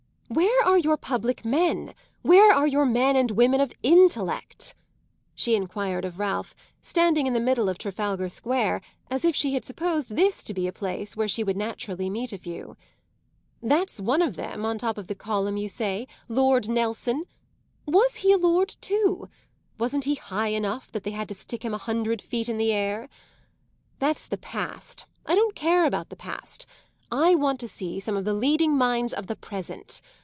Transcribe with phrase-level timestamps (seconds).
[0.33, 4.73] "Where are your public men, where are your men and women of intellect?"
[5.35, 8.79] she enquired of Ralph, standing in the middle of Trafalgar Square
[9.09, 12.31] as if she had supposed this to be a place where she would naturally meet
[12.31, 12.77] a few.
[13.61, 17.25] "That's one of them on the top of the column, you say Lord Nelson.
[17.85, 19.27] Was he a lord too?
[19.77, 22.71] Wasn't he high enough, that they had to stick him a hundred feet in the
[22.71, 23.09] air?
[23.99, 26.65] That's the past I don't care about the past;
[27.11, 29.99] I want to see some of the leading minds of the present.